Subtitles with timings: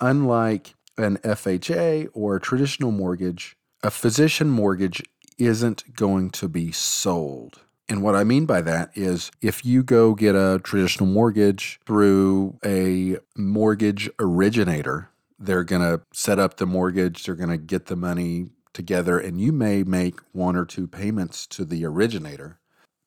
[0.00, 5.02] Unlike an FHA or a traditional mortgage, a physician mortgage
[5.38, 7.60] isn't going to be sold.
[7.88, 12.58] And what I mean by that is if you go get a traditional mortgage through
[12.64, 17.96] a mortgage originator, they're going to set up the mortgage, they're going to get the
[17.96, 22.58] money together, and you may make one or two payments to the originator.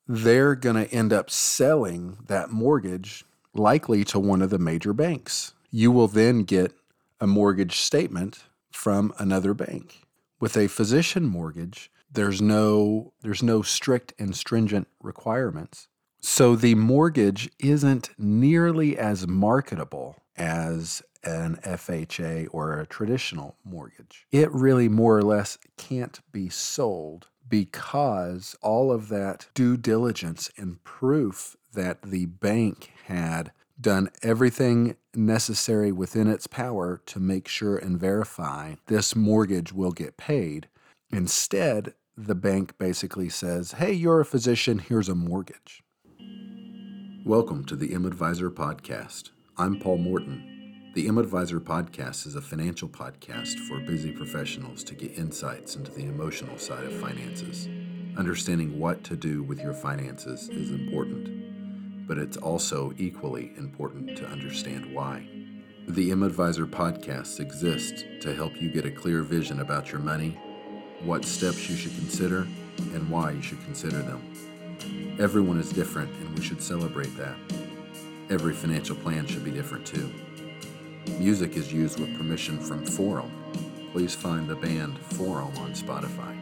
[0.08, 3.24] They're going to end up selling that mortgage
[3.54, 5.54] likely to one of the major banks.
[5.70, 6.74] You will then get
[7.22, 10.02] a mortgage statement from another bank.
[10.40, 15.88] With a physician mortgage, there's no there's no strict and stringent requirements.
[16.20, 24.26] So the mortgage isn't nearly as marketable as an FHA or a traditional mortgage.
[24.32, 30.84] It really more or less can't be sold because all of that due diligence and
[30.84, 38.00] proof that the bank had done everything necessary within its power to make sure and
[38.00, 40.68] verify this mortgage will get paid.
[41.12, 45.84] Instead, the bank basically says, Hey, you're a physician, here's a mortgage.
[47.26, 49.32] Welcome to the M Advisor Podcast.
[49.58, 50.92] I'm Paul Morton.
[50.94, 55.92] The M Advisor Podcast is a financial podcast for busy professionals to get insights into
[55.92, 57.68] the emotional side of finances.
[58.18, 61.41] Understanding what to do with your finances is important,
[62.12, 65.26] but it's also equally important to understand why.
[65.88, 70.38] The M Advisor Podcast exists to help you get a clear vision about your money,
[71.06, 72.46] what steps you should consider,
[72.94, 74.22] and why you should consider them.
[75.22, 77.38] Everyone is different, and we should celebrate that.
[78.30, 80.12] Every financial plan should be different too.
[81.18, 83.32] Music is used with permission from Forum.
[83.94, 86.36] Please find the band Forum on Spotify.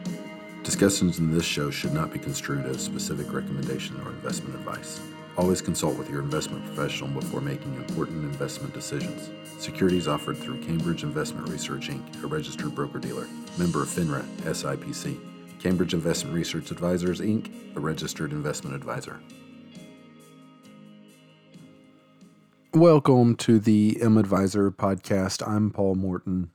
[0.64, 5.00] Discussions in this show should not be construed as specific recommendation or investment advice.
[5.36, 9.30] Always consult with your investment professional before making important investment decisions.
[9.62, 15.18] Securities offered through Cambridge Investment Research Inc., a registered broker dealer, member of FINRA, SIPC.
[15.60, 19.20] Cambridge Investment Research Advisors Inc., a registered investment advisor.
[22.74, 25.46] Welcome to the M Advisor podcast.
[25.46, 26.50] I'm Paul Morton.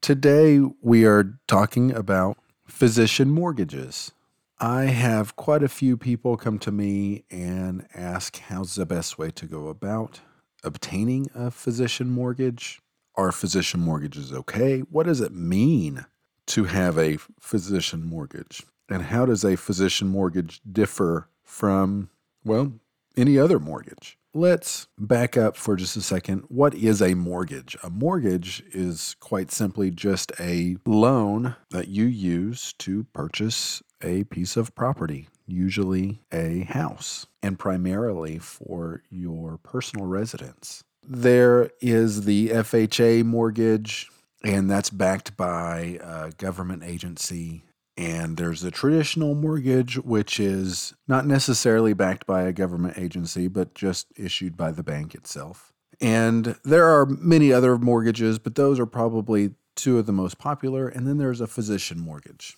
[0.00, 4.12] Today we are talking about physician mortgages.
[4.58, 9.30] I have quite a few people come to me and ask how's the best way
[9.32, 10.20] to go about
[10.62, 12.80] obtaining a physician mortgage.
[13.16, 14.80] Are physician mortgages okay?
[14.80, 16.06] What does it mean
[16.46, 18.64] to have a physician mortgage?
[18.88, 22.10] And how does a physician mortgage differ from,
[22.44, 22.72] well,
[23.16, 24.18] any other mortgage?
[24.36, 26.44] Let's back up for just a second.
[26.48, 27.76] What is a mortgage?
[27.84, 34.56] A mortgage is quite simply just a loan that you use to purchase a piece
[34.56, 40.84] of property, usually a house, and primarily for your personal residence.
[41.06, 44.10] There is the FHA mortgage,
[44.44, 47.62] and that's backed by a government agency
[47.96, 53.74] and there's a traditional mortgage, which is not necessarily backed by a government agency, but
[53.74, 55.72] just issued by the bank itself.
[56.00, 60.88] And there are many other mortgages, but those are probably two of the most popular.
[60.88, 62.56] And then there's a physician mortgage.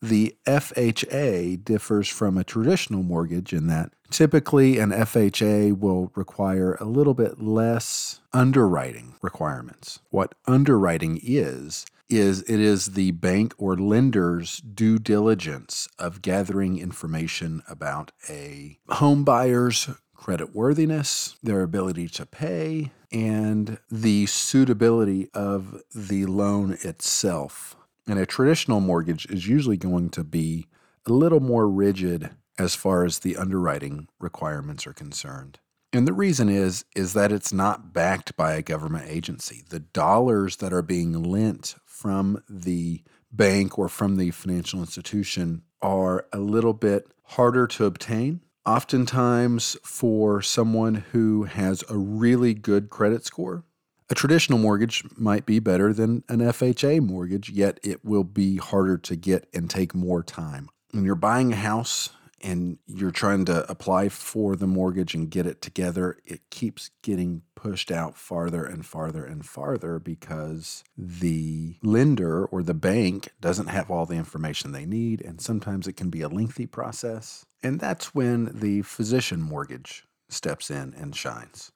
[0.00, 6.84] The FHA differs from a traditional mortgage in that typically an FHA will require a
[6.84, 10.00] little bit less underwriting requirements.
[10.10, 17.62] What underwriting is, is it is the bank or lender's due diligence of gathering information
[17.68, 26.26] about a home buyer's credit worthiness, their ability to pay, and the suitability of the
[26.26, 27.76] loan itself.
[28.08, 30.66] And a traditional mortgage is usually going to be
[31.06, 35.58] a little more rigid as far as the underwriting requirements are concerned.
[35.92, 39.62] And the reason is is that it's not backed by a government agency.
[39.68, 46.26] The dollars that are being lent from the bank or from the financial institution are
[46.32, 48.40] a little bit harder to obtain.
[48.66, 53.64] Oftentimes, for someone who has a really good credit score,
[54.10, 58.96] a traditional mortgage might be better than an FHA mortgage, yet it will be harder
[58.98, 60.68] to get and take more time.
[60.92, 62.10] When you're buying a house,
[62.40, 67.42] and you're trying to apply for the mortgage and get it together, it keeps getting
[67.54, 73.90] pushed out farther and farther and farther because the lender or the bank doesn't have
[73.90, 75.20] all the information they need.
[75.20, 77.44] And sometimes it can be a lengthy process.
[77.62, 81.72] And that's when the physician mortgage steps in and shines.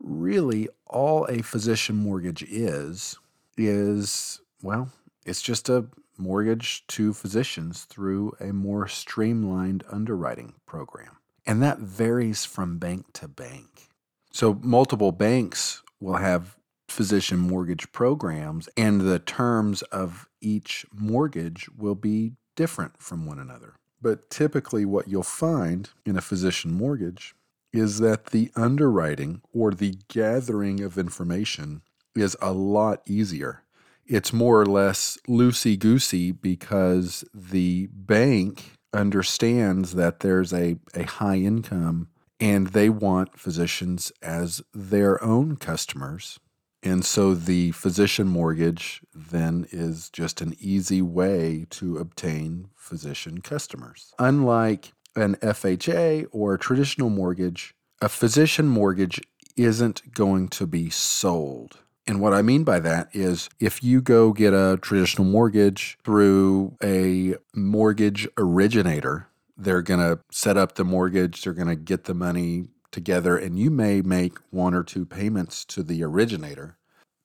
[0.00, 3.18] Really, all a physician mortgage is,
[3.56, 4.90] is, well,
[5.24, 5.86] it's just a
[6.18, 11.16] mortgage to physicians through a more streamlined underwriting program.
[11.46, 13.88] And that varies from bank to bank.
[14.32, 16.56] So, multiple banks will have
[16.88, 23.74] physician mortgage programs, and the terms of each mortgage will be different from one another.
[24.02, 27.34] But typically, what you'll find in a physician mortgage
[27.76, 31.82] is that the underwriting or the gathering of information
[32.14, 33.62] is a lot easier.
[34.06, 41.36] It's more or less loosey goosey because the bank understands that there's a, a high
[41.36, 42.08] income
[42.38, 46.38] and they want physicians as their own customers.
[46.82, 54.12] And so the physician mortgage then is just an easy way to obtain physician customers.
[54.18, 59.20] Unlike an FHA or a traditional mortgage, a physician mortgage
[59.56, 61.78] isn't going to be sold.
[62.06, 66.76] And what I mean by that is if you go get a traditional mortgage through
[66.82, 72.14] a mortgage originator, they're going to set up the mortgage, they're going to get the
[72.14, 76.76] money together, and you may make one or two payments to the originator.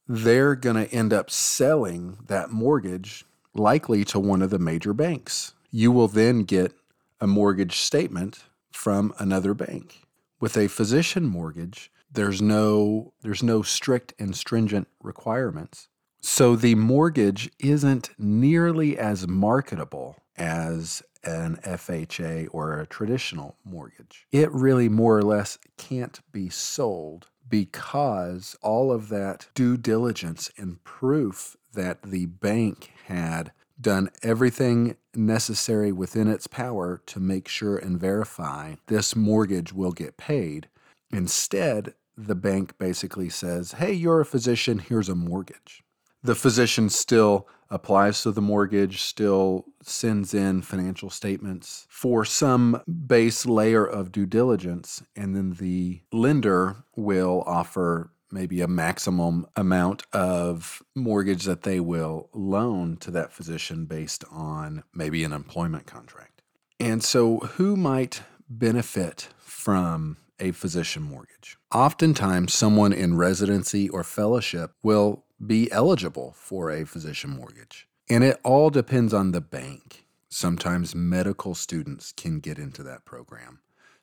[0.08, 5.54] They're going to end up selling that mortgage likely to one of the major banks.
[5.70, 6.74] You will then get
[7.22, 10.02] a mortgage statement from another bank.
[10.40, 15.88] With a physician mortgage, there's no there's no strict and stringent requirements.
[16.20, 24.28] So the mortgage isn't nearly as marketable as an FHA or a traditional mortgage.
[24.32, 30.84] It really more or less can't be sold because all of that due diligence and
[30.84, 33.52] proof that the bank had
[33.82, 40.18] done everything necessary within its power to make sure and verify this mortgage will get
[40.18, 40.68] paid.
[41.12, 45.84] Instead, the bank basically says, Hey, you're a physician, here's a mortgage.
[46.24, 53.46] The physician still applies to the mortgage, still sends in financial statements for some base
[53.46, 60.82] layer of due diligence, and then the lender will offer maybe a maximum amount of
[60.96, 66.42] mortgage that they will loan to that physician based on maybe an employment contract.
[66.80, 71.58] And so, who might benefit from a physician mortgage?
[71.74, 77.88] Oftentimes, someone in residency or fellowship will be eligible for a physician mortgage.
[78.10, 80.06] And it all depends on the bank.
[80.30, 83.60] Sometimes medical students can get into that program.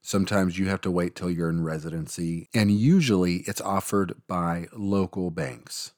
[0.08, 5.31] Sometimes you have to wait till you're in residency, and usually it's offered by local
[5.31, 5.93] banks.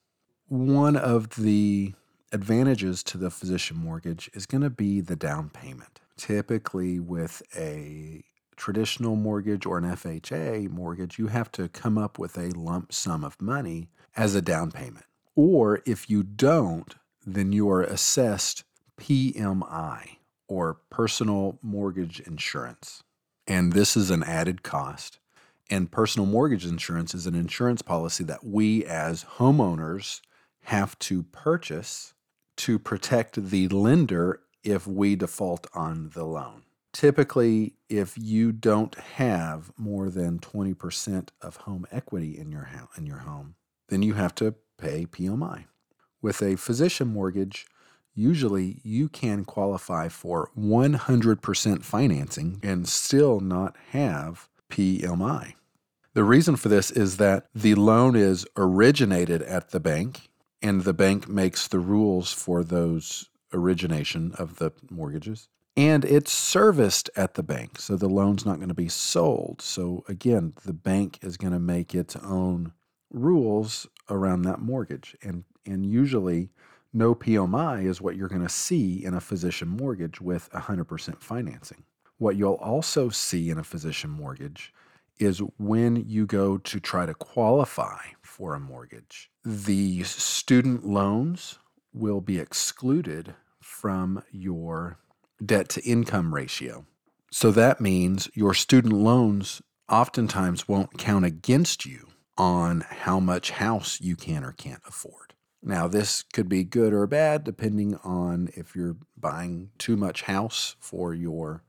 [0.48, 1.94] One of the
[2.32, 6.00] advantages to the physician mortgage is going to be the down payment.
[6.16, 8.24] Typically, with a
[8.56, 13.22] traditional mortgage or an FHA mortgage, you have to come up with a lump sum
[13.22, 15.06] of money as a down payment.
[15.36, 18.64] Or if you don't, then you are assessed
[19.00, 20.16] PMI
[20.48, 23.04] or personal mortgage insurance.
[23.50, 25.18] And this is an added cost.
[25.68, 30.20] And personal mortgage insurance is an insurance policy that we as homeowners
[30.66, 32.14] have to purchase
[32.58, 36.62] to protect the lender if we default on the loan.
[36.92, 43.04] Typically, if you don't have more than 20% of home equity in your, ho- in
[43.04, 43.56] your home,
[43.88, 45.64] then you have to pay PMI.
[46.22, 47.66] With a physician mortgage,
[48.14, 55.54] usually you can qualify for 100% financing and still not have PMI.
[56.14, 60.28] The reason for this is that the loan is originated at the bank,
[60.60, 65.48] and the bank makes the rules for those origination of the mortgages.
[65.76, 69.62] And it's serviced at the bank, so the loan's not going to be sold.
[69.62, 72.72] So, again, the bank is going to make its own
[73.10, 75.16] rules around that mortgage.
[75.22, 76.50] And, and usually,
[76.92, 81.84] no PMI is what you're going to see in a physician mortgage with 100% financing.
[82.18, 84.72] What you'll also see in a physician mortgage
[85.18, 91.58] is when you go to try to qualify for a mortgage, the student loans
[91.92, 94.98] will be excluded from your
[95.44, 96.86] debt to income ratio.
[97.30, 104.00] So that means your student loans oftentimes won't count against you on how much house
[104.00, 105.29] you can or can't afford.
[105.62, 110.76] Now, this could be good or bad depending on if you're buying too much house
[110.80, 111.62] for your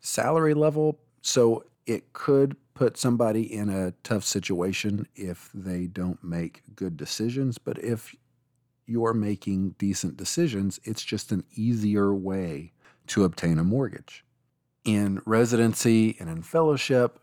[0.00, 1.00] salary level.
[1.22, 7.58] So it could put somebody in a tough situation if they don't make good decisions.
[7.58, 8.14] But if
[8.86, 12.72] you're making decent decisions, it's just an easier way
[13.08, 14.24] to obtain a mortgage.
[14.84, 17.18] In residency and in fellowship,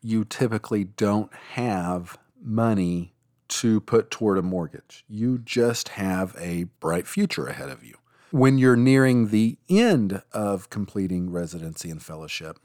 [0.00, 3.13] you typically don't have money
[3.48, 5.04] to put toward a mortgage.
[5.08, 7.96] You just have a bright future ahead of you.
[8.30, 12.58] When you're nearing the end of completing residency and fellowship,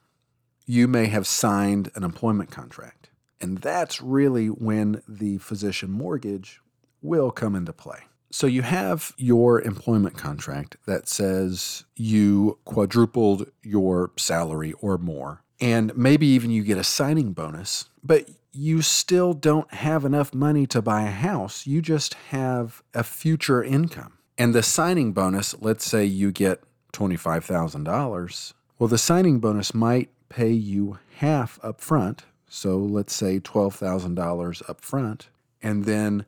[0.66, 3.10] you may have signed an employment contract.
[3.42, 6.62] And that's really when the physician mortgage
[7.02, 8.00] will come into play.
[8.32, 15.96] So you have your employment contract that says you quadrupled your salary or more, and
[15.98, 20.82] maybe even you get a signing bonus, but you still don't have enough money to
[20.82, 21.68] buy a house.
[21.68, 24.14] You just have a future income.
[24.38, 26.64] And the signing bonus, let's say you get
[26.94, 28.54] $25,000.
[28.78, 32.24] Well, the signing bonus might pay you half up front.
[32.48, 35.30] So let's say $12,000 up front.
[35.62, 36.26] And then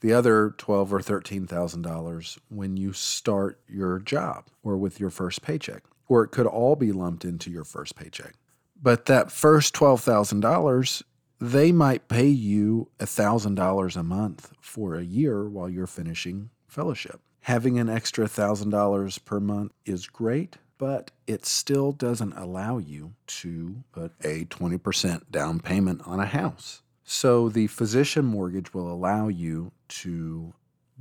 [0.00, 5.10] the other twelve or thirteen thousand dollars when you start your job or with your
[5.10, 8.34] first paycheck, or it could all be lumped into your first paycheck.
[8.80, 11.02] But that first twelve thousand dollars,
[11.38, 17.20] they might pay you thousand dollars a month for a year while you're finishing fellowship.
[17.42, 23.14] Having an extra thousand dollars per month is great, but it still doesn't allow you
[23.26, 26.82] to put a 20% down payment on a house.
[27.04, 30.54] So the physician mortgage will allow you to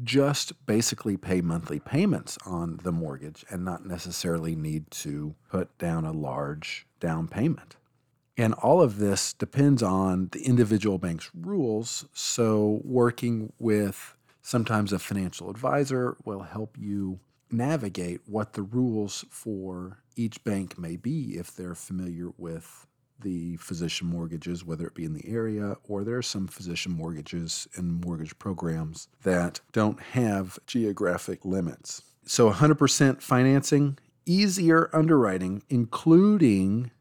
[0.03, 6.05] just basically pay monthly payments on the mortgage and not necessarily need to put down
[6.05, 7.77] a large down payment.
[8.37, 12.05] And all of this depends on the individual bank's rules.
[12.13, 19.99] So, working with sometimes a financial advisor will help you navigate what the rules for
[20.15, 22.85] each bank may be if they're familiar with
[23.21, 27.67] the physician mortgages, whether it be in the area or there are some physician mortgages
[27.75, 32.01] and mortgage programs that don't have geographic limits.
[32.25, 36.91] So 100% financing, easier underwriting, including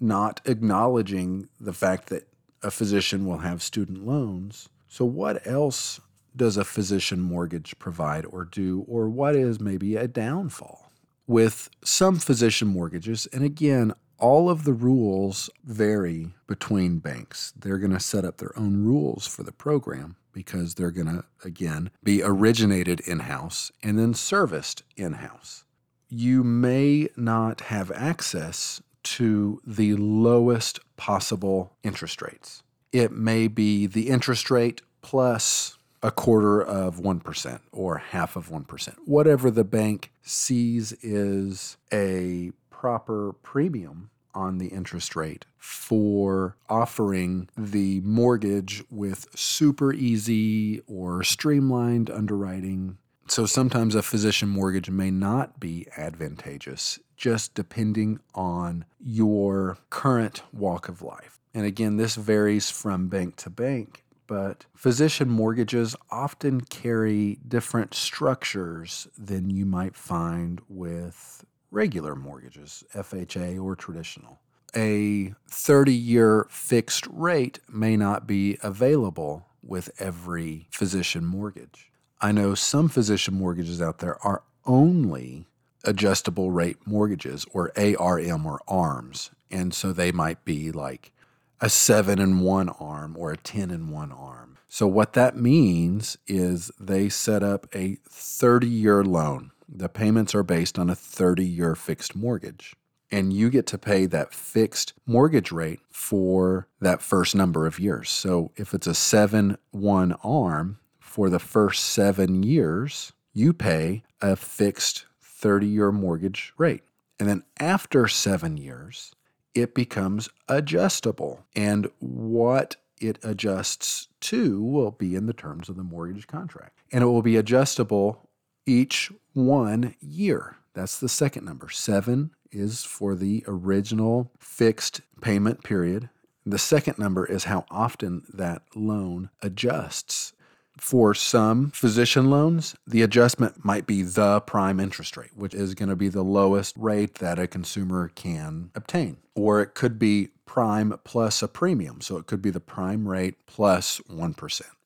[0.00, 2.28] not acknowledging the fact that
[2.62, 4.68] a physician will have student loans.
[4.88, 6.00] So, what else
[6.36, 10.90] does a physician mortgage provide or do, or what is maybe a downfall?
[11.26, 17.52] With some physician mortgages, and again, all of the rules vary between banks.
[17.56, 21.24] They're going to set up their own rules for the program because they're going to,
[21.44, 25.64] again, be originated in house and then serviced in house.
[26.08, 32.62] You may not have access to the lowest possible interest rates.
[32.92, 38.94] It may be the interest rate plus a quarter of 1% or half of 1%,
[39.06, 48.00] whatever the bank sees is a proper premium on the interest rate for offering the
[48.02, 52.98] mortgage with super easy or streamlined underwriting.
[53.26, 60.88] So sometimes a physician mortgage may not be advantageous, just depending on your current walk
[60.88, 61.40] of life.
[61.54, 69.08] And again, this varies from bank to bank, but physician mortgages often carry different structures
[69.16, 74.38] than you might find with regular mortgages, FHA or traditional.
[74.76, 81.90] A 30 year fixed rate may not be available with every physician mortgage.
[82.24, 85.46] I know some physician mortgages out there are only
[85.84, 89.30] adjustable rate mortgages or ARM or ARMs.
[89.50, 91.12] And so they might be like
[91.60, 94.56] a seven and one arm or a 10 and one arm.
[94.68, 100.42] So what that means is they set up a 30 year loan the payments are
[100.42, 102.74] based on a 30 year fixed mortgage.
[103.10, 108.08] And you get to pay that fixed mortgage rate for that first number of years.
[108.08, 110.78] So if it's a 7 1 arm
[111.14, 116.82] for the first seven years, you pay a fixed 30 year mortgage rate.
[117.20, 119.12] And then after seven years,
[119.54, 121.46] it becomes adjustable.
[121.54, 126.80] And what it adjusts to will be in the terms of the mortgage contract.
[126.90, 128.28] And it will be adjustable
[128.66, 130.56] each one year.
[130.72, 131.70] That's the second number.
[131.70, 136.10] Seven is for the original fixed payment period.
[136.44, 140.32] The second number is how often that loan adjusts.
[140.78, 145.88] For some physician loans, the adjustment might be the prime interest rate, which is going
[145.88, 149.18] to be the lowest rate that a consumer can obtain.
[149.34, 152.00] Or it could be prime plus a premium.
[152.00, 154.34] So it could be the prime rate plus 1,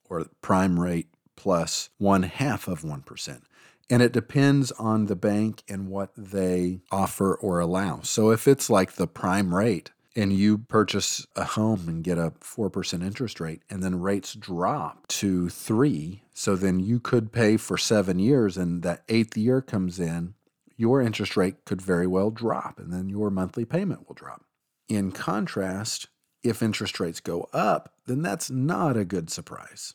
[0.09, 3.40] or prime rate plus one half of 1%.
[3.90, 8.00] And it depends on the bank and what they offer or allow.
[8.02, 12.32] So if it's like the prime rate and you purchase a home and get a
[12.40, 17.78] 4% interest rate and then rates drop to 3, so then you could pay for
[17.78, 20.34] 7 years and that 8th year comes in,
[20.76, 24.44] your interest rate could very well drop and then your monthly payment will drop.
[24.88, 26.08] In contrast,
[26.42, 29.94] if interest rates go up, then that's not a good surprise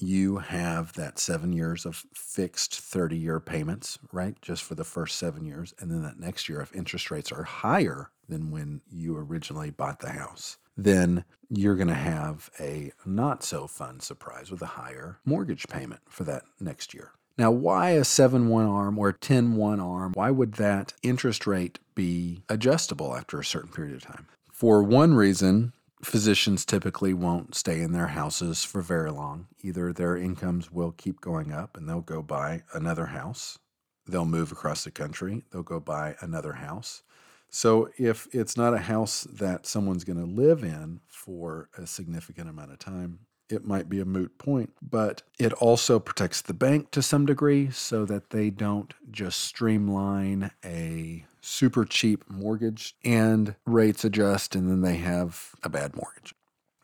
[0.00, 4.40] you have that seven years of fixed 30 year payments, right?
[4.40, 5.74] Just for the first seven years.
[5.78, 10.00] And then that next year, if interest rates are higher than when you originally bought
[10.00, 15.18] the house, then you're going to have a not so fun surprise with a higher
[15.24, 17.12] mortgage payment for that next year.
[17.38, 20.12] Now, why a 7 1 arm or 10 1 arm?
[20.14, 24.26] Why would that interest rate be adjustable after a certain period of time?
[24.50, 25.72] For one reason,
[26.04, 29.46] physicians typically won't stay in their houses for very long.
[29.62, 33.58] Either their incomes will keep going up and they'll go buy another house,
[34.06, 37.02] they'll move across the country, they'll go buy another house.
[37.50, 42.48] So if it's not a house that someone's going to live in for a significant
[42.48, 46.90] amount of time, it might be a moot point, but it also protects the bank
[46.92, 54.04] to some degree so that they don't just streamline a super cheap mortgage and rates
[54.04, 56.34] adjust and then they have a bad mortgage.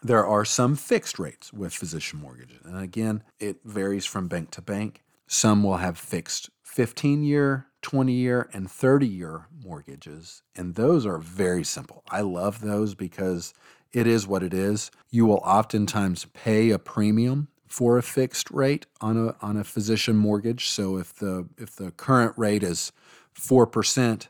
[0.02, 2.64] There are some fixed rates with physician mortgages.
[2.64, 5.02] And again, it varies from bank to bank.
[5.26, 10.42] Some will have fixed 15 year, 20 year, and 30 year mortgages.
[10.54, 12.04] And those are very simple.
[12.10, 13.54] I love those because
[13.92, 14.90] it is what it is.
[15.10, 20.16] You will oftentimes pay a premium for a fixed rate on a on a physician
[20.16, 20.68] mortgage.
[20.68, 22.92] So if the if the current rate is
[23.32, 24.28] four percent,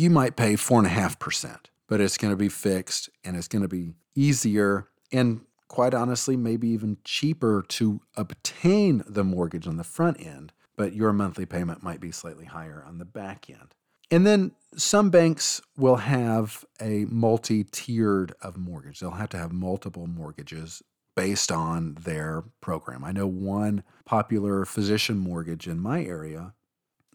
[0.00, 3.36] you might pay four and a half percent, but it's going to be fixed and
[3.36, 9.66] it's going to be easier and quite honestly, maybe even cheaper to obtain the mortgage
[9.66, 13.50] on the front end, but your monthly payment might be slightly higher on the back
[13.50, 13.74] end.
[14.10, 19.00] And then some banks will have a multi tiered of mortgage.
[19.00, 20.82] They'll have to have multiple mortgages
[21.16, 23.02] based on their program.
[23.02, 26.54] I know one popular physician mortgage in my area,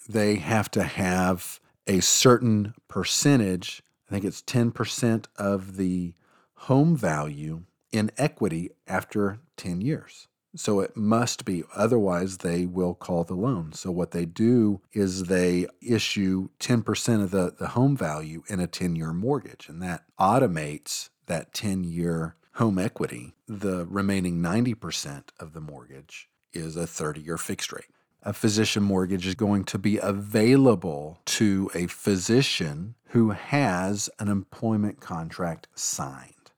[0.10, 6.14] they have to have a certain percentage, I think it's 10% of the
[6.54, 10.28] home value in equity after 10 years.
[10.56, 13.72] So it must be, otherwise, they will call the loan.
[13.72, 18.68] So what they do is they issue 10% of the, the home value in a
[18.68, 23.34] 10 year mortgage, and that automates that 10 year home equity.
[23.48, 27.86] The remaining 90% of the mortgage is a 30 year fixed rate.
[28.24, 35.02] A physician mortgage is going to be available to a physician who has an employment
[35.02, 36.52] contract signed.